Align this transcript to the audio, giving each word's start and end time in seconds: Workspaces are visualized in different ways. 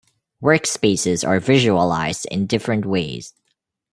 Workspaces 0.41 1.23
are 1.27 1.39
visualized 1.39 2.25
in 2.31 2.47
different 2.47 2.87
ways. 2.87 3.35